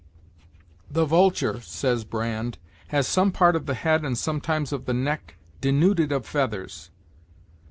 "The 0.89 1.05
vulture," 1.05 1.59
says 1.61 2.05
Brande, 2.05 2.57
"has 2.87 3.05
some 3.07 3.31
part 3.31 3.55
of 3.55 3.67
the 3.67 3.75
head 3.75 4.03
and 4.03 4.17
sometimes 4.17 4.71
of 4.73 4.85
the 4.85 4.95
neck 4.95 5.35
denuded 5.59 6.11
of 6.11 6.25
feathers." 6.25 6.89